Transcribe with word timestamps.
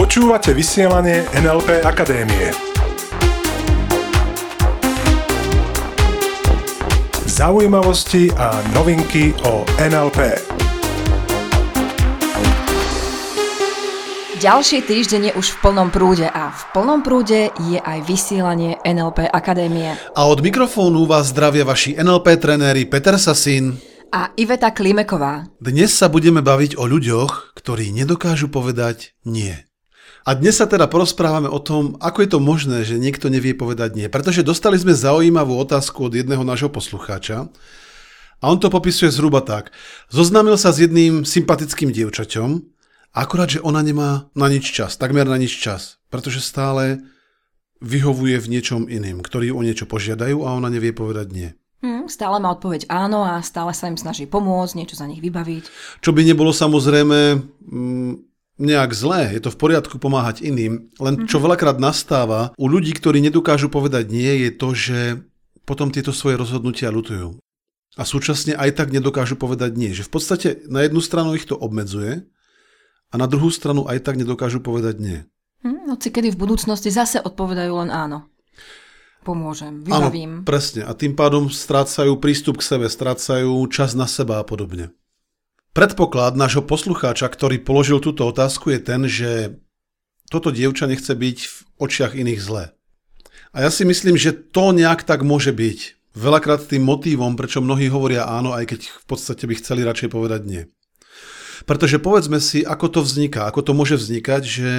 Počúvate 0.00 0.56
vysielanie 0.56 1.28
NLP 1.36 1.84
Akadémie. 1.84 2.48
Zaujímavosti 7.28 8.32
a 8.32 8.64
novinky 8.72 9.36
o 9.44 9.60
NLP. 9.76 10.40
Ďalší 14.40 14.80
týždeň 14.82 15.22
je 15.28 15.32
už 15.36 15.52
v 15.52 15.56
plnom 15.68 15.92
prúde 15.92 16.24
a 16.24 16.48
v 16.48 16.62
plnom 16.72 17.04
prúde 17.04 17.52
je 17.68 17.76
aj 17.76 18.08
vysielanie 18.08 18.80
NLP 18.88 19.28
Akadémie. 19.28 20.00
A 20.16 20.24
od 20.24 20.40
mikrofónu 20.40 21.04
vás 21.04 21.28
zdravia 21.28 21.68
vaši 21.68 21.92
NLP 22.00 22.40
trenéri 22.40 22.88
Peter 22.88 23.20
Sasín 23.20 23.91
a 24.12 24.28
Iveta 24.36 24.68
Klimeková. 24.68 25.48
Dnes 25.56 25.96
sa 25.96 26.12
budeme 26.12 26.44
baviť 26.44 26.76
o 26.76 26.84
ľuďoch, 26.84 27.56
ktorí 27.56 27.96
nedokážu 27.96 28.52
povedať 28.52 29.16
nie. 29.24 29.56
A 30.28 30.36
dnes 30.36 30.60
sa 30.60 30.68
teda 30.68 30.86
porozprávame 30.86 31.48
o 31.48 31.58
tom, 31.58 31.96
ako 31.98 32.18
je 32.22 32.28
to 32.30 32.38
možné, 32.38 32.78
že 32.84 33.00
niekto 33.00 33.32
nevie 33.32 33.56
povedať 33.56 33.96
nie. 33.96 34.06
Pretože 34.12 34.44
dostali 34.44 34.76
sme 34.76 34.92
zaujímavú 34.92 35.56
otázku 35.58 36.12
od 36.12 36.14
jedného 36.14 36.44
nášho 36.44 36.68
poslucháča 36.68 37.48
a 38.38 38.44
on 38.44 38.60
to 38.60 38.68
popisuje 38.68 39.08
zhruba 39.08 39.40
tak. 39.40 39.72
Zoznámil 40.12 40.60
sa 40.60 40.70
s 40.70 40.84
jedným 40.84 41.24
sympatickým 41.24 41.90
dievčaťom, 41.90 42.60
akurát, 43.16 43.48
že 43.48 43.64
ona 43.64 43.80
nemá 43.80 44.28
na 44.36 44.46
nič 44.52 44.70
čas, 44.70 45.00
takmer 45.00 45.24
na 45.24 45.40
nič 45.40 45.56
čas, 45.56 45.98
pretože 46.12 46.44
stále 46.44 47.00
vyhovuje 47.80 48.38
v 48.38 48.50
niečom 48.52 48.86
iným, 48.86 49.24
ktorí 49.24 49.50
o 49.50 49.64
niečo 49.64 49.88
požiadajú 49.88 50.44
a 50.44 50.54
ona 50.54 50.68
nevie 50.70 50.94
povedať 50.94 51.28
nie. 51.32 51.50
Hmm, 51.82 52.06
stále 52.06 52.38
má 52.38 52.54
odpoveď 52.54 52.86
áno 52.86 53.26
a 53.26 53.42
stále 53.42 53.74
sa 53.74 53.90
im 53.90 53.98
snaží 53.98 54.30
pomôcť, 54.30 54.78
niečo 54.78 54.94
za 54.94 55.10
nich 55.10 55.18
vybaviť. 55.18 55.66
Čo 55.98 56.14
by 56.14 56.22
nebolo 56.22 56.54
samozrejme 56.54 57.18
mm, 57.42 58.12
nejak 58.62 58.94
zlé, 58.94 59.34
je 59.34 59.42
to 59.42 59.50
v 59.50 59.58
poriadku 59.58 59.98
pomáhať 59.98 60.46
iným, 60.46 60.94
len 61.02 61.26
čo 61.26 61.42
mhm. 61.42 61.44
veľakrát 61.50 61.82
nastáva 61.82 62.54
u 62.54 62.70
ľudí, 62.70 62.94
ktorí 62.94 63.18
nedokážu 63.18 63.66
povedať 63.66 64.14
nie, 64.14 64.46
je 64.46 64.50
to, 64.54 64.68
že 64.78 64.98
potom 65.66 65.90
tieto 65.90 66.14
svoje 66.14 66.38
rozhodnutia 66.38 66.94
lutujú. 66.94 67.42
A 67.98 68.08
súčasne 68.08 68.56
aj 68.56 68.78
tak 68.78 68.88
nedokážu 68.88 69.36
povedať 69.36 69.76
nie. 69.76 69.92
Že 69.92 70.08
v 70.08 70.12
podstate 70.16 70.48
na 70.64 70.80
jednu 70.80 71.04
stranu 71.04 71.36
ich 71.36 71.44
to 71.44 71.58
obmedzuje 71.58 72.24
a 73.12 73.14
na 73.20 73.28
druhú 73.28 73.52
stranu 73.52 73.84
aj 73.84 74.00
tak 74.00 74.16
nedokážu 74.16 74.64
povedať 74.64 74.96
nie. 74.96 75.18
Hm, 75.60 75.92
hoci 75.92 76.08
kedy 76.08 76.32
v 76.32 76.40
budúcnosti 76.40 76.88
zase 76.88 77.20
odpovedajú 77.20 77.72
len 77.84 77.92
áno. 77.92 78.31
Pomôžem, 79.22 79.86
vybavím. 79.86 80.42
Áno, 80.42 80.46
presne. 80.46 80.82
A 80.82 80.92
tým 80.98 81.14
pádom 81.14 81.46
strácajú 81.46 82.18
prístup 82.18 82.58
k 82.58 82.66
sebe, 82.74 82.86
strácajú 82.90 83.54
čas 83.70 83.94
na 83.94 84.10
seba 84.10 84.42
a 84.42 84.44
podobne. 84.44 84.90
Predpoklad 85.72 86.34
nášho 86.34 86.66
poslucháča, 86.66 87.30
ktorý 87.30 87.62
položil 87.62 88.02
túto 88.02 88.26
otázku, 88.26 88.74
je 88.74 88.80
ten, 88.82 89.06
že 89.06 89.56
toto 90.28 90.52
dievča 90.52 90.90
nechce 90.90 91.14
byť 91.14 91.38
v 91.48 91.56
očiach 91.80 92.12
iných 92.18 92.40
zlé. 92.42 92.64
A 93.54 93.64
ja 93.64 93.70
si 93.70 93.86
myslím, 93.86 94.18
že 94.18 94.34
to 94.34 94.74
nejak 94.74 95.06
tak 95.06 95.22
môže 95.22 95.54
byť. 95.54 96.12
Veľakrát 96.12 96.68
tým 96.68 96.84
motívom, 96.84 97.38
prečo 97.38 97.64
mnohí 97.64 97.88
hovoria 97.88 98.28
áno, 98.28 98.52
aj 98.52 98.68
keď 98.68 98.80
v 98.84 99.04
podstate 99.08 99.48
by 99.48 99.54
chceli 99.56 99.80
radšej 99.86 100.12
povedať 100.12 100.42
nie. 100.44 100.62
Pretože 101.64 102.02
povedzme 102.02 102.42
si, 102.42 102.66
ako 102.66 102.98
to 102.98 103.00
vzniká, 103.00 103.48
ako 103.48 103.60
to 103.64 103.72
môže 103.72 103.96
vznikať, 103.96 104.42
že 104.44 104.70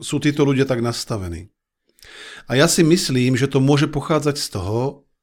sú 0.00 0.16
títo 0.18 0.42
ľudia 0.42 0.66
tak 0.66 0.82
nastavení. 0.82 1.52
A 2.46 2.58
ja 2.58 2.66
si 2.66 2.82
myslím, 2.82 3.38
že 3.38 3.50
to 3.50 3.62
môže 3.62 3.86
pochádzať 3.90 4.36
z 4.38 4.48
toho, 4.54 4.80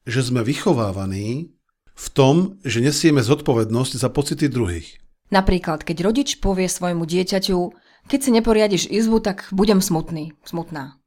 že 0.08 0.23
sme 0.25 0.42
vychovávaní 0.45 1.53
v 1.94 2.08
tom, 2.16 2.58
že 2.64 2.80
nesieme 2.80 3.20
zodpovednosť 3.20 3.94
za 4.00 4.08
pocity 4.08 4.48
druhých. 4.48 4.98
Napríklad, 5.30 5.86
keď 5.86 6.02
rodič 6.02 6.42
povie 6.42 6.66
svojmu 6.66 7.06
dieťaťu, 7.06 7.59
keď 8.09 8.20
si 8.20 8.30
neporiadiš 8.34 8.84
izbu, 8.90 9.22
tak 9.22 9.52
budem 9.53 9.84
smutný, 9.84 10.34
smutná. 10.42 10.97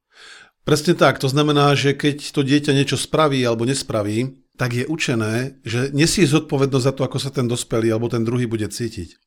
Presne 0.62 0.94
tak, 0.94 1.18
to 1.18 1.26
znamená, 1.26 1.74
že 1.74 1.90
keď 1.90 2.30
to 2.30 2.46
dieťa 2.46 2.70
niečo 2.70 2.94
spraví 2.94 3.42
alebo 3.42 3.66
nespraví, 3.66 4.38
tak 4.54 4.78
je 4.78 4.86
učené, 4.86 5.58
že 5.66 5.90
nesie 5.90 6.22
zodpovednosť 6.22 6.86
za 6.86 6.92
to, 6.94 7.02
ako 7.02 7.18
sa 7.18 7.34
ten 7.34 7.50
dospelý 7.50 7.90
alebo 7.90 8.06
ten 8.06 8.22
druhý 8.22 8.46
bude 8.46 8.70
cítiť. 8.70 9.18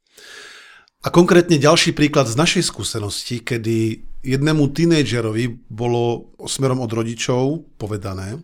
A 1.06 1.14
konkrétne 1.14 1.62
ďalší 1.62 1.94
príklad 1.94 2.26
z 2.26 2.34
našej 2.34 2.66
skúsenosti, 2.66 3.38
kedy 3.38 4.02
jednému 4.26 4.74
tínejdžerovi 4.74 5.70
bolo 5.70 6.34
smerom 6.50 6.82
od 6.82 6.90
rodičov 6.90 7.62
povedané, 7.78 8.42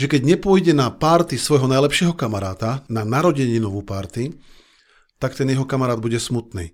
že 0.00 0.08
keď 0.08 0.24
nepôjde 0.24 0.72
na 0.72 0.88
párty 0.88 1.36
svojho 1.36 1.68
najlepšieho 1.68 2.16
kamaráta, 2.16 2.88
na 2.88 3.04
narodeninovú 3.04 3.84
párty, 3.84 4.32
tak 5.20 5.36
ten 5.36 5.52
jeho 5.52 5.68
kamarát 5.68 6.00
bude 6.00 6.16
smutný. 6.16 6.72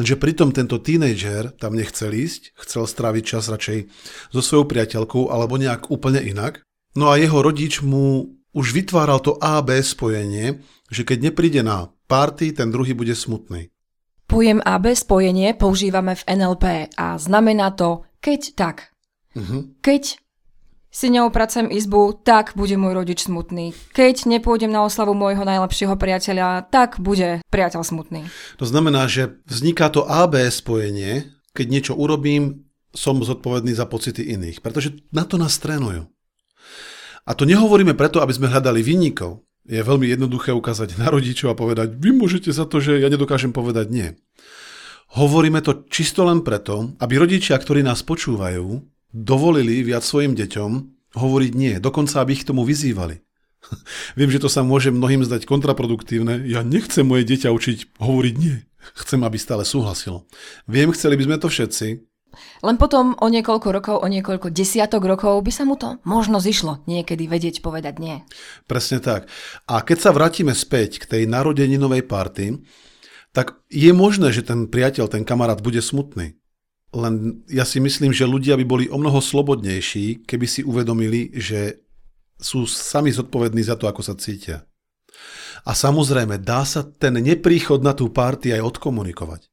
Lenže 0.00 0.16
pritom 0.16 0.56
tento 0.56 0.80
tínejdžer 0.80 1.60
tam 1.60 1.76
nechcel 1.76 2.08
ísť, 2.08 2.56
chcel 2.64 2.88
stráviť 2.88 3.24
čas 3.36 3.52
radšej 3.52 3.92
so 4.32 4.40
svojou 4.40 4.64
priateľkou 4.64 5.28
alebo 5.28 5.60
nejak 5.60 5.92
úplne 5.92 6.24
inak. 6.24 6.64
No 6.96 7.12
a 7.12 7.20
jeho 7.20 7.44
rodič 7.44 7.84
mu 7.84 8.40
už 8.56 8.72
vytváral 8.72 9.20
to 9.20 9.36
AB 9.36 9.84
spojenie, 9.84 10.64
že 10.88 11.04
keď 11.04 11.28
nepríde 11.28 11.60
na 11.60 11.92
párty, 12.08 12.56
ten 12.56 12.72
druhý 12.72 12.96
bude 12.96 13.12
smutný. 13.12 13.68
Pojem 14.30 14.62
AB 14.62 14.94
spojenie 14.94 15.58
používame 15.58 16.14
v 16.14 16.22
NLP 16.22 16.94
a 16.94 17.18
znamená 17.18 17.74
to 17.74 18.06
keď 18.22 18.40
tak. 18.54 18.76
Uh-huh. 19.34 19.66
Keď 19.82 20.22
si 20.90 21.06
neopracem 21.10 21.66
izbu, 21.66 22.14
tak 22.22 22.54
bude 22.54 22.78
môj 22.78 22.94
rodič 22.94 23.26
smutný. 23.26 23.74
Keď 23.90 24.30
nepôjdem 24.30 24.70
na 24.70 24.86
oslavu 24.86 25.18
môjho 25.18 25.42
najlepšieho 25.42 25.98
priateľa, 25.98 26.70
tak 26.70 27.02
bude 27.02 27.42
priateľ 27.50 27.82
smutný. 27.82 28.30
To 28.62 28.66
znamená, 28.70 29.10
že 29.10 29.42
vzniká 29.50 29.90
to 29.90 30.06
AB 30.06 30.38
spojenie, 30.46 31.26
keď 31.50 31.66
niečo 31.66 31.92
urobím, 31.98 32.70
som 32.94 33.18
zodpovedný 33.18 33.74
za 33.74 33.86
pocity 33.90 34.30
iných, 34.30 34.62
pretože 34.62 34.94
na 35.10 35.26
to 35.26 35.42
nás 35.42 35.58
trénujú. 35.58 36.06
A 37.26 37.34
to 37.34 37.46
nehovoríme 37.46 37.98
preto, 37.98 38.22
aby 38.22 38.30
sme 38.30 38.50
hľadali 38.50 38.78
vinníkov. 38.82 39.42
Je 39.68 39.80
veľmi 39.80 40.08
jednoduché 40.08 40.56
ukázať 40.56 40.96
na 40.96 41.12
rodičov 41.12 41.52
a 41.52 41.58
povedať, 41.58 41.96
vy 41.96 42.16
môžete 42.16 42.50
za 42.50 42.64
to, 42.64 42.80
že 42.80 43.00
ja 43.00 43.08
nedokážem 43.12 43.52
povedať 43.52 43.92
nie. 43.92 44.08
Hovoríme 45.18 45.58
to 45.60 45.84
čisto 45.90 46.22
len 46.22 46.46
preto, 46.46 46.94
aby 47.02 47.18
rodičia, 47.18 47.58
ktorí 47.58 47.82
nás 47.82 48.06
počúvajú, 48.06 48.80
dovolili 49.10 49.82
viac 49.82 50.06
svojim 50.06 50.38
deťom 50.38 50.70
hovoriť 51.18 51.52
nie, 51.58 51.74
dokonca 51.82 52.22
aby 52.22 52.38
ich 52.38 52.46
k 52.46 52.54
tomu 52.54 52.62
vyzývali. 52.62 53.18
Viem, 54.18 54.30
že 54.30 54.40
to 54.40 54.48
sa 54.48 54.62
môže 54.62 54.94
mnohým 54.94 55.26
zdať 55.26 55.44
kontraproduktívne. 55.44 56.46
Ja 56.46 56.62
nechcem 56.62 57.04
moje 57.04 57.26
dieťa 57.26 57.50
učiť 57.50 57.98
hovoriť 57.98 58.34
nie. 58.38 58.62
Chcem, 58.96 59.20
aby 59.20 59.36
stále 59.36 59.66
súhlasilo. 59.68 60.24
Viem, 60.64 60.94
chceli 60.96 61.20
by 61.20 61.24
sme 61.28 61.36
to 61.36 61.48
všetci. 61.52 61.86
Len 62.62 62.76
potom 62.78 63.14
o 63.18 63.26
niekoľko 63.26 63.68
rokov, 63.70 63.96
o 64.00 64.06
niekoľko 64.06 64.50
desiatok 64.54 65.04
rokov 65.06 65.42
by 65.42 65.52
sa 65.52 65.64
mu 65.68 65.74
to 65.74 65.98
možno 66.06 66.38
zišlo 66.38 66.84
niekedy 66.86 67.26
vedieť 67.26 67.60
povedať 67.60 67.98
nie. 67.98 68.16
Presne 68.64 69.02
tak. 69.02 69.26
A 69.66 69.82
keď 69.82 69.98
sa 69.98 70.10
vrátime 70.10 70.54
späť 70.54 71.02
k 71.02 71.08
tej 71.08 71.22
narodeninovej 71.26 72.06
party, 72.06 72.62
tak 73.30 73.62
je 73.70 73.90
možné, 73.94 74.34
že 74.34 74.42
ten 74.42 74.66
priateľ, 74.66 75.06
ten 75.06 75.22
kamarát 75.22 75.62
bude 75.62 75.78
smutný. 75.78 76.34
Len 76.90 77.46
ja 77.46 77.62
si 77.62 77.78
myslím, 77.78 78.10
že 78.10 78.26
ľudia 78.26 78.58
by 78.58 78.66
boli 78.66 78.84
o 78.90 78.98
mnoho 78.98 79.22
slobodnejší, 79.22 80.26
keby 80.26 80.46
si 80.50 80.66
uvedomili, 80.66 81.30
že 81.38 81.86
sú 82.34 82.66
sami 82.66 83.14
zodpovední 83.14 83.62
za 83.62 83.78
to, 83.78 83.86
ako 83.86 84.02
sa 84.02 84.18
cítia. 84.18 84.66
A 85.62 85.76
samozrejme, 85.76 86.40
dá 86.40 86.66
sa 86.66 86.82
ten 86.82 87.14
nepríchod 87.14 87.84
na 87.84 87.94
tú 87.94 88.10
party 88.10 88.56
aj 88.56 88.74
odkomunikovať. 88.74 89.46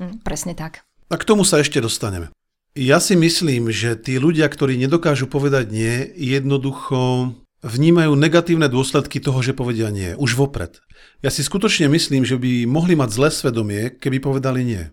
Mm, 0.00 0.24
presne 0.26 0.56
tak. 0.56 0.82
A 1.12 1.20
k 1.20 1.28
tomu 1.28 1.44
sa 1.44 1.60
ešte 1.60 1.76
dostaneme. 1.76 2.32
Ja 2.72 2.96
si 3.04 3.12
myslím, 3.12 3.68
že 3.68 4.00
tí 4.00 4.16
ľudia, 4.16 4.48
ktorí 4.48 4.80
nedokážu 4.80 5.28
povedať 5.28 5.68
nie, 5.68 6.08
jednoducho 6.16 7.36
vnímajú 7.60 8.16
negatívne 8.16 8.72
dôsledky 8.72 9.20
toho, 9.20 9.44
že 9.44 9.52
povedia 9.52 9.92
nie, 9.92 10.16
už 10.16 10.40
vopred. 10.40 10.80
Ja 11.20 11.28
si 11.28 11.44
skutočne 11.44 11.92
myslím, 11.92 12.24
že 12.24 12.40
by 12.40 12.64
mohli 12.64 12.96
mať 12.96 13.12
zlé 13.12 13.28
svedomie, 13.28 13.92
keby 13.92 14.24
povedali 14.24 14.64
nie 14.64 14.84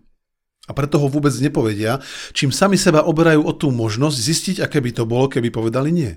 a 0.69 0.71
preto 0.77 1.01
ho 1.01 1.09
vôbec 1.09 1.33
nepovedia, 1.41 1.97
čím 2.37 2.53
sami 2.53 2.77
seba 2.77 3.01
oberajú 3.01 3.41
o 3.41 3.53
tú 3.57 3.73
možnosť 3.73 4.17
zistiť, 4.21 4.55
aké 4.61 4.77
by 4.85 4.91
to 4.93 5.03
bolo, 5.09 5.25
keby 5.25 5.49
povedali 5.49 5.89
nie. 5.89 6.13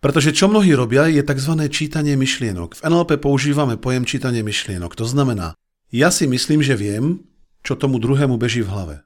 Pretože 0.00 0.32
čo 0.32 0.48
mnohí 0.48 0.72
robia, 0.72 1.06
je 1.12 1.20
tzv. 1.20 1.52
čítanie 1.68 2.16
myšlienok. 2.16 2.80
V 2.80 2.82
NLP 2.82 3.22
používame 3.22 3.76
pojem 3.76 4.08
čítanie 4.08 4.40
myšlienok. 4.40 4.96
To 4.98 5.06
znamená, 5.06 5.54
ja 5.92 6.08
si 6.08 6.24
myslím, 6.26 6.64
že 6.64 6.74
viem, 6.74 7.22
čo 7.62 7.78
tomu 7.78 8.02
druhému 8.02 8.38
beží 8.38 8.62
v 8.62 8.70
hlave. 8.70 8.96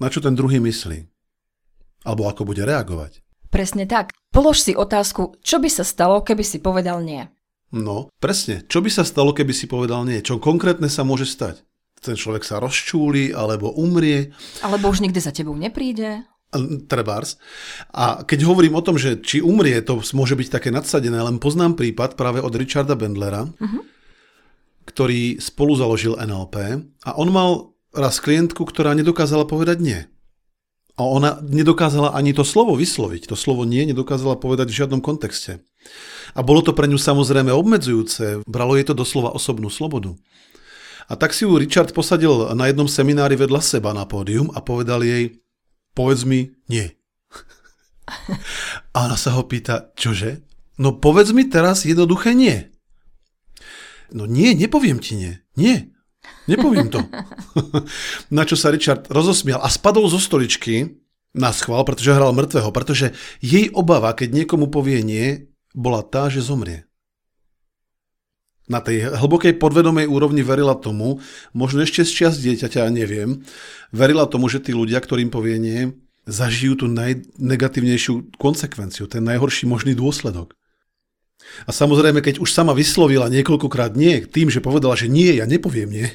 Na 0.00 0.08
čo 0.08 0.24
ten 0.24 0.34
druhý 0.34 0.58
myslí. 0.58 1.06
Alebo 2.02 2.26
ako 2.26 2.48
bude 2.48 2.66
reagovať. 2.66 3.22
Presne 3.52 3.84
tak. 3.84 4.16
Polož 4.32 4.64
si 4.64 4.72
otázku, 4.72 5.38
čo 5.44 5.60
by 5.60 5.68
sa 5.68 5.84
stalo, 5.84 6.24
keby 6.24 6.42
si 6.42 6.58
povedal 6.58 7.04
nie. 7.04 7.28
No, 7.72 8.08
presne. 8.18 8.64
Čo 8.66 8.80
by 8.80 8.90
sa 8.90 9.04
stalo, 9.04 9.36
keby 9.36 9.52
si 9.52 9.68
povedal 9.68 10.04
nie? 10.08 10.24
Čo 10.24 10.40
konkrétne 10.40 10.88
sa 10.88 11.04
môže 11.04 11.28
stať? 11.28 11.64
ten 12.02 12.18
človek 12.18 12.42
sa 12.42 12.58
rozčúli 12.58 13.30
alebo 13.30 13.70
umrie. 13.78 14.34
Alebo 14.66 14.90
už 14.90 15.06
nikdy 15.06 15.22
za 15.22 15.30
tebou 15.30 15.54
nepríde. 15.54 16.26
Trebárs. 16.90 17.40
A 17.96 18.28
keď 18.28 18.44
hovorím 18.44 18.76
o 18.76 18.84
tom, 18.84 19.00
že 19.00 19.22
či 19.24 19.40
umrie, 19.40 19.80
to 19.80 20.04
môže 20.12 20.36
byť 20.36 20.48
také 20.52 20.68
nadsadené, 20.68 21.16
len 21.16 21.40
poznám 21.40 21.78
prípad 21.80 22.18
práve 22.18 22.44
od 22.44 22.52
Richarda 22.52 22.92
Bendlera, 22.92 23.48
uh-huh. 23.48 23.82
ktorý 24.84 25.40
spolu 25.40 25.72
založil 25.80 26.18
NLP 26.20 26.84
a 27.08 27.16
on 27.16 27.32
mal 27.32 27.71
raz 27.92 28.18
klientku, 28.18 28.64
ktorá 28.64 28.96
nedokázala 28.96 29.44
povedať 29.44 29.78
nie. 29.80 30.00
A 31.00 31.08
ona 31.08 31.40
nedokázala 31.40 32.12
ani 32.12 32.36
to 32.36 32.44
slovo 32.44 32.76
vysloviť. 32.76 33.32
To 33.32 33.36
slovo 33.36 33.64
nie 33.64 33.88
nedokázala 33.88 34.36
povedať 34.36 34.68
v 34.68 34.78
žiadnom 34.84 35.00
kontexte. 35.00 35.64
A 36.36 36.40
bolo 36.44 36.60
to 36.60 36.76
pre 36.76 36.84
ňu 36.84 37.00
samozrejme 37.00 37.48
obmedzujúce. 37.48 38.44
Bralo 38.44 38.76
jej 38.76 38.84
to 38.84 38.92
doslova 38.92 39.32
osobnú 39.32 39.72
slobodu. 39.72 40.12
A 41.08 41.16
tak 41.16 41.32
si 41.32 41.48
ju 41.48 41.56
Richard 41.56 41.92
posadil 41.96 42.52
na 42.52 42.68
jednom 42.68 42.88
seminári 42.88 43.36
vedľa 43.36 43.60
seba 43.64 43.96
na 43.96 44.04
pódium 44.04 44.52
a 44.52 44.60
povedal 44.60 45.00
jej, 45.04 45.40
povedz 45.96 46.24
mi 46.24 46.52
nie. 46.68 46.92
A 48.96 49.08
ona 49.08 49.16
sa 49.16 49.32
ho 49.36 49.44
pýta, 49.44 49.92
čože? 49.96 50.44
No 50.76 50.96
povedz 50.96 51.32
mi 51.32 51.48
teraz 51.48 51.84
jednoduché 51.84 52.36
nie. 52.36 52.68
No 54.12 54.28
nie, 54.28 54.52
nepoviem 54.52 55.00
ti 55.00 55.16
nie. 55.16 55.32
Nie, 55.56 55.92
nepoviem 56.46 56.88
to. 56.88 57.00
na 58.36 58.42
čo 58.46 58.54
sa 58.54 58.70
Richard 58.70 59.08
rozosmial 59.10 59.60
a 59.62 59.68
spadol 59.70 60.06
zo 60.10 60.18
stoličky 60.18 61.02
na 61.32 61.50
schvál, 61.50 61.82
pretože 61.88 62.12
hral 62.12 62.36
mŕtvého, 62.36 62.70
pretože 62.70 63.16
jej 63.40 63.72
obava, 63.72 64.12
keď 64.12 64.44
niekomu 64.44 64.68
povie 64.68 65.00
nie, 65.00 65.48
bola 65.72 66.04
tá, 66.04 66.28
že 66.28 66.44
zomrie. 66.44 66.84
Na 68.70 68.78
tej 68.78 69.10
hlbokej 69.10 69.58
podvedomej 69.58 70.06
úrovni 70.06 70.46
verila 70.46 70.78
tomu, 70.78 71.18
možno 71.50 71.82
ešte 71.82 72.06
z 72.06 72.12
čas 72.24 72.32
dieťaťa, 72.38 72.88
neviem, 72.94 73.42
verila 73.90 74.28
tomu, 74.30 74.46
že 74.46 74.62
tí 74.62 74.70
ľudia, 74.70 75.02
ktorým 75.02 75.34
povie 75.34 75.58
nie, 75.58 75.80
zažijú 76.30 76.78
tú 76.78 76.86
najnegatívnejšiu 76.86 78.38
konsekvenciu, 78.38 79.10
ten 79.10 79.26
najhorší 79.26 79.66
možný 79.66 79.98
dôsledok. 79.98 80.54
A 81.66 81.70
samozrejme, 81.70 82.24
keď 82.24 82.40
už 82.40 82.50
sama 82.50 82.72
vyslovila 82.72 83.28
niekoľkokrát 83.28 83.94
nie, 83.94 84.24
tým, 84.24 84.48
že 84.48 84.64
povedala, 84.64 84.96
že 84.96 85.10
nie, 85.10 85.36
ja 85.36 85.44
nepoviem 85.44 85.90
nie, 85.90 86.08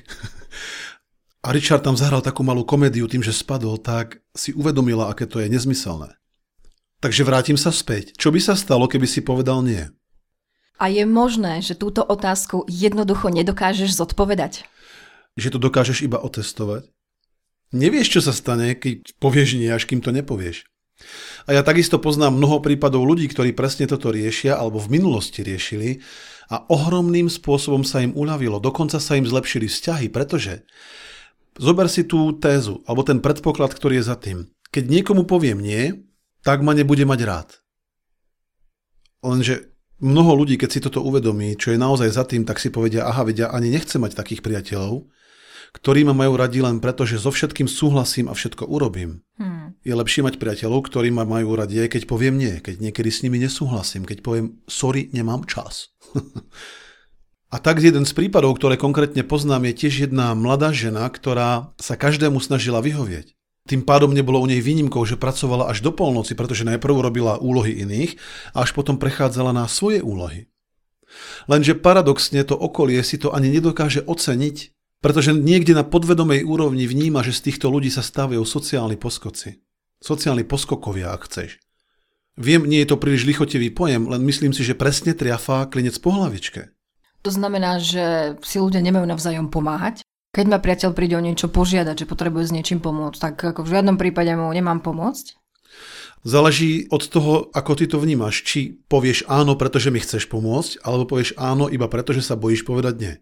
a 1.45 1.47
Richard 1.56 1.85
tam 1.85 1.95
zahral 1.95 2.19
takú 2.19 2.44
malú 2.44 2.68
komédiu 2.68 3.07
tým, 3.07 3.24
že 3.24 3.31
spadol, 3.31 3.79
tak 3.79 4.19
si 4.35 4.51
uvedomila, 4.51 5.07
aké 5.07 5.24
to 5.24 5.39
je 5.39 5.47
nezmyselné. 5.47 6.18
Takže 6.97 7.21
vrátim 7.24 7.56
sa 7.62 7.69
späť. 7.69 8.18
Čo 8.18 8.33
by 8.33 8.39
sa 8.41 8.57
stalo, 8.57 8.89
keby 8.89 9.06
si 9.06 9.21
povedal 9.21 9.62
nie? 9.62 9.85
A 10.77 10.89
je 10.89 11.06
možné, 11.06 11.62
že 11.62 11.77
túto 11.77 12.01
otázku 12.06 12.65
jednoducho 12.69 13.29
nedokážeš 13.33 13.97
zodpovedať? 13.97 14.65
Že 15.38 15.57
to 15.57 15.59
dokážeš 15.62 16.06
iba 16.06 16.18
otestovať? 16.21 16.89
Nevieš, 17.74 18.18
čo 18.18 18.21
sa 18.25 18.33
stane, 18.33 18.74
keď 18.77 19.18
povieš 19.21 19.59
nie, 19.59 19.69
až 19.69 19.85
kým 19.85 20.01
to 20.01 20.09
nepovieš. 20.13 20.65
A 21.47 21.55
ja 21.55 21.61
takisto 21.61 22.01
poznám 22.01 22.35
mnoho 22.35 22.59
prípadov 22.59 23.05
ľudí, 23.05 23.29
ktorí 23.29 23.53
presne 23.53 23.85
toto 23.85 24.09
riešia 24.09 24.57
alebo 24.57 24.81
v 24.81 24.97
minulosti 24.99 25.45
riešili 25.45 26.01
a 26.49 26.63
ohromným 26.67 27.29
spôsobom 27.29 27.85
sa 27.85 28.01
im 28.01 28.15
uľavilo, 28.15 28.57
dokonca 28.57 28.97
sa 28.97 29.15
im 29.15 29.27
zlepšili 29.27 29.69
vzťahy, 29.69 30.07
pretože 30.09 30.65
zober 31.59 31.88
si 31.88 32.07
tú 32.07 32.35
tézu 32.35 32.81
alebo 32.89 33.05
ten 33.05 33.21
predpoklad, 33.21 33.71
ktorý 33.71 34.01
je 34.01 34.09
za 34.09 34.17
tým. 34.17 34.49
Keď 34.73 34.83
niekomu 34.89 35.23
poviem 35.23 35.61
nie, 35.63 36.07
tak 36.44 36.63
ma 36.63 36.75
nebude 36.75 37.03
mať 37.07 37.19
rád. 37.23 37.50
Lenže 39.23 39.73
mnoho 40.00 40.38
ľudí, 40.38 40.55
keď 40.55 40.69
si 40.71 40.79
toto 40.83 41.01
uvedomí, 41.01 41.57
čo 41.57 41.73
je 41.73 41.81
naozaj 41.81 42.09
za 42.13 42.23
tým, 42.23 42.45
tak 42.45 42.61
si 42.61 42.69
povedia, 42.69 43.05
aha, 43.05 43.25
vedia, 43.27 43.50
ani 43.50 43.73
nechce 43.73 43.97
mať 43.97 44.13
takých 44.13 44.45
priateľov, 44.45 45.09
ktorí 45.75 46.07
ma 46.07 46.15
majú 46.15 46.39
radi 46.39 46.63
len 46.63 46.79
preto, 46.79 47.03
že 47.03 47.19
so 47.19 47.33
všetkým 47.33 47.67
súhlasím 47.67 48.31
a 48.31 48.37
všetko 48.37 48.67
urobím. 48.67 49.25
Hmm. 49.35 49.75
Je 49.83 49.93
lepšie 49.93 50.23
mať 50.23 50.39
priateľov, 50.39 50.87
ktorí 50.87 51.11
ma 51.11 51.27
majú 51.27 51.57
radi, 51.57 51.83
keď 51.87 52.07
poviem 52.07 52.39
nie, 52.39 52.59
keď 52.63 52.79
niekedy 52.79 53.09
s 53.11 53.23
nimi 53.23 53.39
nesúhlasím, 53.41 54.07
keď 54.07 54.23
poviem 54.23 54.59
sorry, 54.67 55.11
nemám 55.11 55.43
čas. 55.47 55.91
a 57.53 57.57
tak 57.59 57.83
jeden 57.83 58.07
z 58.07 58.13
prípadov, 58.15 58.57
ktoré 58.57 58.79
konkrétne 58.79 59.23
poznám, 59.23 59.67
je 59.71 59.87
tiež 59.87 60.09
jedna 60.09 60.31
mladá 60.33 60.71
žena, 60.71 61.07
ktorá 61.07 61.71
sa 61.77 61.95
každému 61.99 62.39
snažila 62.39 62.79
vyhovieť. 62.83 63.37
Tým 63.67 63.83
pádom 63.83 64.15
nebolo 64.15 64.39
u 64.39 64.47
nej 64.47 64.63
výnimkou, 64.63 65.03
že 65.03 65.19
pracovala 65.19 65.67
až 65.67 65.83
do 65.83 65.91
polnoci, 65.91 66.39
pretože 66.39 66.63
najprv 66.63 67.03
robila 67.03 67.35
úlohy 67.35 67.83
iných 67.83 68.15
a 68.55 68.63
až 68.63 68.71
potom 68.71 68.95
prechádzala 68.95 69.51
na 69.51 69.67
svoje 69.67 69.99
úlohy. 69.99 70.47
Lenže 71.51 71.75
paradoxne 71.75 72.43
to 72.47 72.55
okolie 72.55 72.99
si 73.03 73.19
to 73.19 73.35
ani 73.35 73.51
nedokáže 73.51 74.03
oceniť 74.03 74.76
pretože 75.07 75.31
niekde 75.31 75.71
na 75.71 75.88
podvedomej 75.88 76.44
úrovni 76.44 76.83
vníma, 76.83 77.24
že 77.24 77.31
z 77.31 77.48
týchto 77.48 77.71
ľudí 77.71 77.88
sa 77.88 78.04
stávajú 78.04 78.44
sociálni 78.44 79.00
poskoci. 79.00 79.63
Sociálni 80.04 80.44
poskokovia, 80.44 81.15
ak 81.15 81.31
chceš. 81.31 81.63
Viem, 82.36 82.68
nie 82.68 82.83
je 82.83 82.92
to 82.92 83.00
príliš 83.00 83.24
lichotivý 83.24 83.71
pojem, 83.71 84.12
len 84.12 84.19
myslím 84.27 84.51
si, 84.51 84.68
že 84.68 84.75
presne 84.75 85.15
triafá 85.15 85.63
klinec 85.71 85.95
po 86.04 86.12
hlavičke. 86.12 86.75
To 87.24 87.31
znamená, 87.31 87.80
že 87.80 88.36
si 88.44 88.59
ľudia 88.59 88.83
nemajú 88.83 89.07
navzájom 89.07 89.48
pomáhať? 89.48 90.04
Keď 90.36 90.45
ma 90.51 90.59
priateľ 90.59 90.92
príde 90.92 91.15
o 91.15 91.24
niečo 91.24 91.48
požiadať, 91.48 92.03
že 92.03 92.10
potrebuje 92.12 92.51
s 92.51 92.56
niečím 92.60 92.83
pomôcť, 92.83 93.18
tak 93.24 93.36
ako 93.39 93.63
v 93.63 93.71
žiadnom 93.80 93.95
prípade 93.95 94.36
mu 94.36 94.51
nemám 94.51 94.83
pomôcť? 94.83 95.39
Záleží 96.27 96.92
od 96.92 97.07
toho, 97.07 97.48
ako 97.56 97.80
ty 97.80 97.88
to 97.88 98.03
vnímaš. 98.03 98.44
Či 98.44 98.83
povieš 98.92 99.31
áno, 99.31 99.56
pretože 99.56 99.88
mi 99.88 100.03
chceš 100.03 100.27
pomôcť, 100.27 100.83
alebo 100.83 101.15
povieš 101.15 101.39
áno 101.39 101.71
iba 101.71 101.88
preto, 101.88 102.12
že 102.12 102.19
sa 102.19 102.36
bojíš 102.36 102.68
povedať 102.68 102.95
nie. 103.00 103.13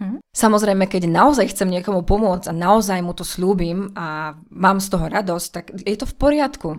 Hm? 0.00 0.24
Samozrejme, 0.32 0.88
keď 0.88 1.12
naozaj 1.12 1.52
chcem 1.52 1.68
niekomu 1.68 2.00
pomôcť 2.08 2.48
a 2.48 2.56
naozaj 2.56 3.04
mu 3.04 3.12
to 3.12 3.20
slúbim 3.20 3.92
a 3.92 4.32
mám 4.48 4.80
z 4.80 4.88
toho 4.88 5.12
radosť, 5.12 5.48
tak 5.52 5.64
je 5.76 5.96
to 6.00 6.08
v 6.08 6.14
poriadku. 6.16 6.70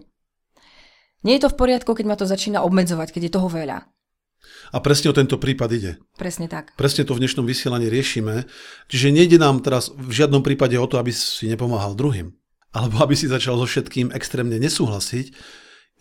Nie 1.22 1.38
je 1.38 1.46
to 1.46 1.54
v 1.54 1.60
poriadku, 1.62 1.94
keď 1.94 2.06
ma 2.10 2.18
to 2.18 2.26
začína 2.26 2.66
obmedzovať, 2.66 3.14
keď 3.14 3.22
je 3.30 3.36
toho 3.38 3.46
veľa. 3.46 3.86
A 4.74 4.78
presne 4.82 5.14
o 5.14 5.18
tento 5.18 5.38
prípad 5.38 5.70
ide. 5.70 5.92
Presne 6.18 6.50
tak. 6.50 6.74
Presne 6.74 7.06
to 7.06 7.14
v 7.14 7.22
dnešnom 7.22 7.46
vysielaní 7.46 7.94
riešime. 7.94 8.50
Čiže 8.90 9.14
nejde 9.14 9.38
nám 9.38 9.62
teraz 9.62 9.94
v 9.94 10.10
žiadnom 10.10 10.42
prípade 10.42 10.74
o 10.82 10.88
to, 10.90 10.98
aby 10.98 11.14
si 11.14 11.46
nepomáhal 11.46 11.94
druhým. 11.94 12.34
Alebo 12.74 13.06
aby 13.06 13.14
si 13.14 13.30
začal 13.30 13.60
so 13.62 13.70
všetkým 13.70 14.10
extrémne 14.16 14.58
nesúhlasiť. 14.58 15.30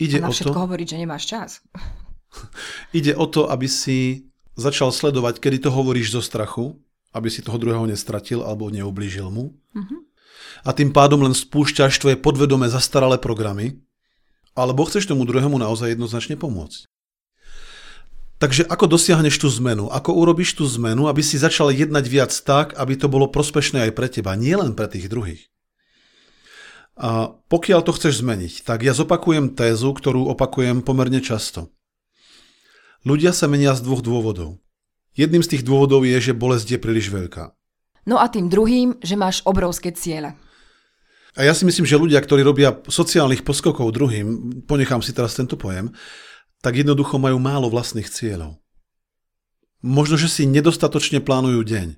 Ide 0.00 0.24
a 0.24 0.24
na 0.24 0.28
o 0.30 0.32
to, 0.32 0.56
hovoriť, 0.56 0.86
že 0.86 0.96
nemáš 0.96 1.28
čas. 1.28 1.50
ide 2.96 3.12
o 3.12 3.28
to, 3.28 3.50
aby 3.52 3.68
si 3.68 4.30
začal 4.56 4.88
sledovať, 4.88 5.36
kedy 5.36 5.68
to 5.68 5.70
hovoríš 5.74 6.16
zo 6.16 6.22
strachu, 6.24 6.80
aby 7.10 7.28
si 7.28 7.42
toho 7.42 7.58
druhého 7.58 7.86
nestratil 7.86 8.42
alebo 8.42 8.70
neublížil 8.70 9.28
mu. 9.30 9.54
Mm-hmm. 9.74 10.00
A 10.66 10.70
tým 10.74 10.90
pádom 10.94 11.24
len 11.24 11.34
spúšťaš 11.34 11.98
tvoje 11.98 12.16
podvedomé 12.18 12.70
zastaralé 12.70 13.16
programy, 13.18 13.80
alebo 14.54 14.84
chceš 14.86 15.06
tomu 15.08 15.24
druhému 15.24 15.56
naozaj 15.56 15.94
jednoznačne 15.94 16.34
pomôcť. 16.34 16.90
Takže 18.40 18.64
ako 18.72 18.96
dosiahneš 18.96 19.36
tú 19.36 19.52
zmenu? 19.60 19.92
Ako 19.92 20.16
urobíš 20.16 20.56
tú 20.56 20.64
zmenu, 20.64 21.12
aby 21.12 21.20
si 21.20 21.36
začal 21.36 21.76
jednať 21.76 22.04
viac 22.08 22.32
tak, 22.32 22.72
aby 22.72 22.96
to 22.96 23.06
bolo 23.12 23.28
prospešné 23.28 23.88
aj 23.88 23.92
pre 23.92 24.08
teba, 24.08 24.32
nielen 24.32 24.72
pre 24.72 24.88
tých 24.88 25.12
druhých? 25.12 25.52
A 26.96 27.36
pokiaľ 27.52 27.80
to 27.84 27.92
chceš 27.96 28.24
zmeniť, 28.24 28.64
tak 28.64 28.80
ja 28.84 28.96
zopakujem 28.96 29.52
tézu, 29.56 29.92
ktorú 29.92 30.28
opakujem 30.32 30.80
pomerne 30.80 31.20
často. 31.20 31.68
Ľudia 33.04 33.32
sa 33.32 33.48
menia 33.48 33.72
z 33.72 33.84
dvoch 33.84 34.04
dôvodov. 34.04 34.60
Jedným 35.18 35.42
z 35.42 35.56
tých 35.56 35.66
dôvodov 35.66 36.06
je, 36.06 36.16
že 36.30 36.36
bolesť 36.36 36.76
je 36.76 36.78
príliš 36.78 37.10
veľká. 37.10 37.50
No 38.06 38.16
a 38.16 38.30
tým 38.30 38.48
druhým, 38.48 38.96
že 39.02 39.18
máš 39.18 39.42
obrovské 39.44 39.92
ciele. 39.92 40.38
A 41.38 41.46
ja 41.46 41.54
si 41.54 41.62
myslím, 41.62 41.86
že 41.86 42.00
ľudia, 42.00 42.18
ktorí 42.18 42.42
robia 42.42 42.74
sociálnych 42.90 43.46
poskokov 43.46 43.94
druhým, 43.94 44.62
ponechám 44.66 44.98
si 44.98 45.14
teraz 45.14 45.38
tento 45.38 45.54
pojem, 45.54 45.94
tak 46.58 46.74
jednoducho 46.74 47.22
majú 47.22 47.38
málo 47.38 47.70
vlastných 47.70 48.10
cieľov. 48.10 48.58
Možno, 49.80 50.18
že 50.18 50.28
si 50.28 50.44
nedostatočne 50.44 51.22
plánujú 51.22 51.62
deň. 51.64 51.88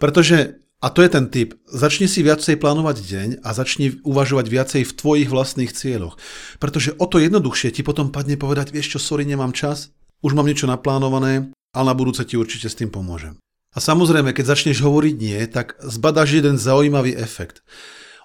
Pretože, 0.00 0.62
a 0.80 0.88
to 0.88 1.02
je 1.04 1.10
ten 1.10 1.26
typ, 1.28 1.58
začni 1.68 2.08
si 2.08 2.24
viacej 2.24 2.56
plánovať 2.56 2.96
deň 3.02 3.28
a 3.44 3.50
začni 3.52 4.00
uvažovať 4.06 4.46
viacej 4.48 4.82
v 4.86 4.96
tvojich 4.96 5.28
vlastných 5.28 5.74
cieľoch. 5.74 6.16
Pretože 6.62 6.96
o 6.96 7.04
to 7.10 7.20
jednoduchšie 7.20 7.74
ti 7.74 7.82
potom 7.84 8.14
padne 8.14 8.38
povedať, 8.38 8.72
vieš 8.72 8.96
čo, 8.96 8.98
sorry, 9.02 9.26
nemám 9.26 9.52
čas, 9.52 9.92
už 10.24 10.32
mám 10.32 10.48
niečo 10.48 10.70
naplánované, 10.70 11.52
ale 11.74 11.90
na 11.90 11.94
budúce 11.94 12.22
ti 12.22 12.38
určite 12.38 12.70
s 12.70 12.78
tým 12.78 12.88
pomôžem. 12.88 13.36
A 13.74 13.82
samozrejme, 13.82 14.30
keď 14.30 14.54
začneš 14.54 14.78
hovoriť 14.86 15.14
nie, 15.18 15.38
tak 15.50 15.74
zbadáš 15.82 16.38
jeden 16.38 16.54
zaujímavý 16.54 17.18
efekt. 17.18 17.66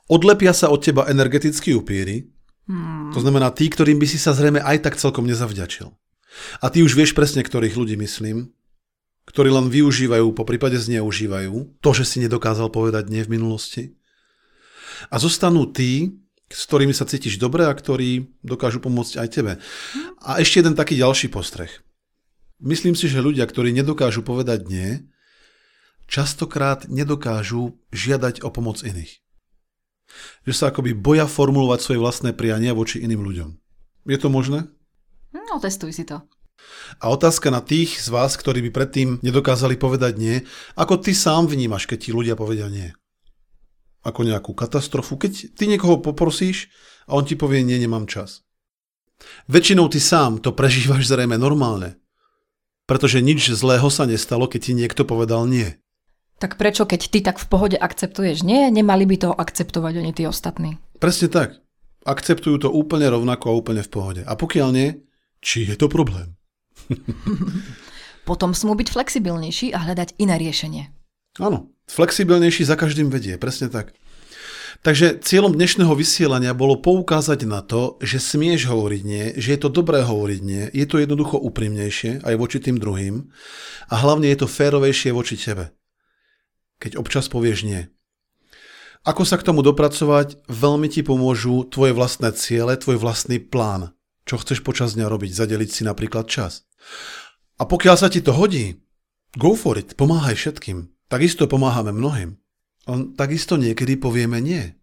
Odlepia 0.05 0.53
sa 0.53 0.69
od 0.69 0.85
teba 0.85 1.09
energetickí 1.09 1.73
upíry, 1.73 2.29
hmm. 2.69 3.17
to 3.17 3.19
znamená 3.21 3.49
tí, 3.49 3.65
ktorým 3.65 3.97
by 3.97 4.05
si 4.05 4.21
sa 4.21 4.37
zrejme 4.37 4.61
aj 4.61 4.85
tak 4.85 5.01
celkom 5.01 5.25
nezavďačil. 5.25 5.89
A 6.61 6.69
ty 6.69 6.85
už 6.85 6.93
vieš 6.93 7.17
presne, 7.17 7.41
ktorých 7.41 7.73
ľudí 7.73 7.97
myslím, 7.97 8.53
ktorí 9.25 9.49
len 9.53 9.69
využívajú, 9.69 10.33
po 10.33 10.45
prípade 10.45 10.77
zneužívajú 10.77 11.81
to, 11.81 11.89
že 11.93 12.05
si 12.05 12.17
nedokázal 12.21 12.69
povedať 12.73 13.09
nie 13.09 13.25
v 13.25 13.37
minulosti. 13.37 13.93
A 15.13 15.21
zostanú 15.21 15.69
tí, 15.69 16.17
s 16.49 16.65
ktorými 16.65 16.93
sa 16.97 17.05
cítiš 17.05 17.37
dobre 17.37 17.65
a 17.65 17.73
ktorí 17.73 18.29
dokážu 18.41 18.81
pomôcť 18.81 19.21
aj 19.21 19.27
tebe. 19.29 19.53
A 20.25 20.41
ešte 20.41 20.65
jeden 20.65 20.73
taký 20.73 20.97
ďalší 20.97 21.29
postreh. 21.29 21.69
Myslím 22.59 22.91
si, 22.91 23.07
že 23.07 23.23
ľudia, 23.23 23.47
ktorí 23.47 23.71
nedokážu 23.71 24.19
povedať 24.19 24.67
nie, 24.67 25.07
častokrát 26.11 26.91
nedokážu 26.91 27.79
žiadať 27.95 28.43
o 28.43 28.51
pomoc 28.51 28.83
iných. 28.83 29.23
Že 30.43 30.53
sa 30.53 30.65
akoby 30.73 30.91
boja 30.91 31.23
formulovať 31.29 31.79
svoje 31.79 31.99
vlastné 32.03 32.35
priania 32.35 32.75
voči 32.75 32.99
iným 32.99 33.23
ľuďom. 33.23 33.49
Je 34.09 34.17
to 34.19 34.27
možné? 34.27 34.67
No, 35.31 35.61
testuj 35.61 35.95
si 35.95 36.03
to. 36.03 36.19
A 36.99 37.07
otázka 37.07 37.47
na 37.47 37.63
tých 37.63 38.01
z 38.03 38.11
vás, 38.11 38.35
ktorí 38.35 38.59
by 38.67 38.71
predtým 38.75 39.09
nedokázali 39.23 39.79
povedať 39.79 40.19
nie, 40.19 40.35
ako 40.75 40.99
ty 40.99 41.15
sám 41.15 41.47
vnímaš, 41.47 41.87
keď 41.87 41.97
ti 42.03 42.11
ľudia 42.11 42.35
povedia 42.35 42.67
nie? 42.67 42.91
Ako 44.03 44.27
nejakú 44.27 44.51
katastrofu, 44.51 45.15
keď 45.15 45.55
ty 45.55 45.63
niekoho 45.69 46.03
poprosíš 46.03 46.67
a 47.07 47.15
on 47.15 47.23
ti 47.23 47.39
povie 47.39 47.63
nie, 47.63 47.79
nemám 47.79 48.09
čas. 48.09 48.43
Väčšinou 49.47 49.87
ty 49.87 49.99
sám 49.99 50.43
to 50.43 50.51
prežívaš 50.51 51.07
zrejme 51.07 51.35
normálne, 51.39 51.99
pretože 52.89 53.21
nič 53.21 53.53
zlého 53.53 53.85
sa 53.93 54.09
nestalo, 54.09 54.49
keď 54.49 54.59
ti 54.65 54.73
niekto 54.73 55.05
povedal 55.05 55.45
nie. 55.45 55.77
Tak 56.41 56.57
prečo, 56.57 56.89
keď 56.89 57.01
ty 57.13 57.19
tak 57.21 57.37
v 57.37 57.45
pohode 57.45 57.77
akceptuješ 57.77 58.41
nie, 58.41 58.73
nemali 58.73 59.05
by 59.05 59.15
to 59.21 59.29
akceptovať 59.29 59.93
oni 60.01 60.11
tí 60.17 60.25
ostatní? 60.25 60.81
Presne 60.97 61.29
tak. 61.29 61.61
Akceptujú 62.01 62.65
to 62.65 62.73
úplne 62.73 63.05
rovnako 63.05 63.53
a 63.53 63.57
úplne 63.61 63.85
v 63.85 63.91
pohode. 63.93 64.21
A 64.25 64.33
pokiaľ 64.33 64.69
nie, 64.73 64.89
či 65.45 65.69
je 65.69 65.77
to 65.77 65.85
problém? 65.85 66.33
Potom 68.29 68.57
smú 68.57 68.73
byť 68.73 68.89
flexibilnejší 68.89 69.69
a 69.69 69.85
hľadať 69.85 70.17
iné 70.17 70.41
riešenie. 70.41 70.83
Áno, 71.37 71.69
flexibilnejší 71.85 72.65
za 72.65 72.73
každým 72.73 73.13
vedie, 73.13 73.37
presne 73.37 73.69
tak. 73.69 73.93
Takže 74.85 75.19
cieľom 75.19 75.53
dnešného 75.53 75.91
vysielania 75.97 76.53
bolo 76.55 76.79
poukázať 76.79 77.43
na 77.49 77.59
to, 77.65 77.99
že 77.99 78.21
smieš 78.21 78.69
hovoriť 78.69 79.01
nie, 79.03 79.25
že 79.35 79.57
je 79.57 79.59
to 79.59 79.69
dobré 79.69 80.05
hovoriť 80.05 80.39
nie, 80.45 80.63
je 80.71 80.85
to 80.85 81.01
jednoducho 81.01 81.41
úprimnejšie 81.41 82.23
aj 82.23 82.35
voči 82.37 82.57
tým 82.61 82.77
druhým 82.77 83.27
a 83.89 83.95
hlavne 83.99 84.29
je 84.29 84.37
to 84.39 84.47
férovejšie 84.47 85.11
voči 85.11 85.35
tebe. 85.35 85.73
Keď 86.79 86.95
občas 86.95 87.27
povieš 87.27 87.67
nie. 87.67 87.91
Ako 89.07 89.23
sa 89.23 89.39
k 89.39 89.47
tomu 89.47 89.63
dopracovať, 89.63 90.43
veľmi 90.51 90.87
ti 90.91 91.01
pomôžu 91.03 91.63
tvoje 91.71 91.95
vlastné 91.95 92.35
ciele, 92.35 92.75
tvoj 92.75 92.99
vlastný 92.99 93.39
plán. 93.39 93.95
Čo 94.27 94.43
chceš 94.43 94.59
počas 94.61 94.93
dňa 94.93 95.07
robiť, 95.07 95.31
zadeliť 95.33 95.69
si 95.71 95.81
napríklad 95.87 96.27
čas. 96.27 96.67
A 97.59 97.63
pokiaľ 97.63 97.95
sa 97.95 98.11
ti 98.11 98.19
to 98.19 98.35
hodí, 98.35 98.79
go 99.39 99.55
for 99.55 99.79
it, 99.79 99.95
pomáhaj 99.95 100.35
všetkým. 100.35 100.91
Takisto 101.07 101.47
pomáhame 101.47 101.95
mnohým. 101.95 102.37
On 102.89 103.13
takisto 103.13 103.53
niekedy 103.53 104.01
povieme 104.01 104.41
nie. 104.41 104.73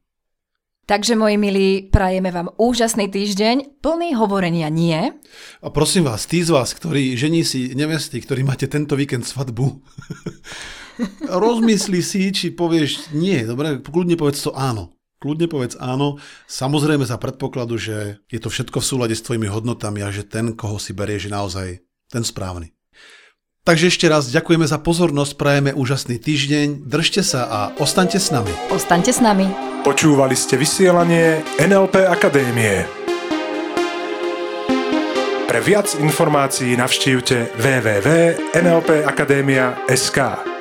Takže, 0.86 1.18
moji 1.18 1.34
milí, 1.34 1.90
prajeme 1.90 2.30
vám 2.30 2.54
úžasný 2.62 3.10
týždeň, 3.10 3.82
plný 3.82 4.14
hovorenia 4.14 4.70
nie. 4.70 5.10
A 5.58 5.66
prosím 5.74 6.06
vás, 6.06 6.30
tí 6.30 6.46
z 6.46 6.54
vás, 6.54 6.70
ktorí 6.70 7.18
žení 7.18 7.42
si 7.42 7.74
nevesty, 7.74 8.22
ktorí 8.22 8.46
máte 8.46 8.70
tento 8.70 8.94
víkend 8.94 9.26
svadbu, 9.26 9.82
rozmysli 11.42 11.98
si, 12.06 12.30
či 12.30 12.54
povieš 12.54 13.10
nie. 13.18 13.42
Dobre, 13.42 13.82
kľudne 13.82 14.14
povedz 14.14 14.46
to 14.46 14.54
áno. 14.54 14.94
Kľudne 15.18 15.50
povedz 15.50 15.74
áno, 15.82 16.22
samozrejme 16.46 17.02
za 17.02 17.18
predpokladu, 17.18 17.74
že 17.74 18.22
je 18.30 18.38
to 18.38 18.46
všetko 18.46 18.78
v 18.78 18.86
súlade 18.86 19.14
s 19.18 19.26
tvojimi 19.26 19.50
hodnotami 19.50 20.06
a 20.06 20.14
že 20.14 20.22
ten, 20.22 20.54
koho 20.54 20.78
si 20.78 20.94
berieš, 20.94 21.26
je 21.26 21.34
naozaj 21.34 21.68
ten 22.06 22.22
správny. 22.22 22.75
Takže 23.66 23.90
ešte 23.90 24.06
raz 24.06 24.30
ďakujeme 24.30 24.62
za 24.62 24.78
pozornosť, 24.78 25.34
prajeme 25.34 25.74
úžasný 25.74 26.22
týždeň, 26.22 26.86
držte 26.86 27.26
sa 27.26 27.50
a 27.50 27.74
ostaňte 27.82 28.22
s 28.22 28.30
nami. 28.30 28.54
Ostaňte 28.70 29.10
s 29.10 29.18
nami. 29.18 29.50
Počúvali 29.82 30.38
ste 30.38 30.54
vysielanie 30.54 31.42
NLP 31.58 32.06
Akadémie. 32.06 32.86
Pre 35.50 35.60
viac 35.66 35.98
informácií 35.98 36.78
navštívte 36.78 37.58
www.nlpakademia.sk. 37.58 40.55